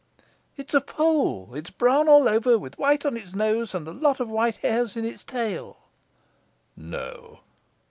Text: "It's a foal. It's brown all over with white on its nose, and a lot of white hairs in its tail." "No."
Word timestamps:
"It's 0.57 0.73
a 0.73 0.81
foal. 0.81 1.51
It's 1.53 1.69
brown 1.69 2.09
all 2.09 2.27
over 2.27 2.57
with 2.57 2.79
white 2.79 3.05
on 3.05 3.15
its 3.15 3.35
nose, 3.35 3.75
and 3.75 3.87
a 3.87 3.93
lot 3.93 4.19
of 4.19 4.31
white 4.31 4.57
hairs 4.57 4.97
in 4.97 5.05
its 5.05 5.23
tail." 5.23 5.77
"No." 6.75 7.41